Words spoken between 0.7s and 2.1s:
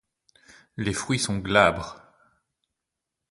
Les fruits sont glabres.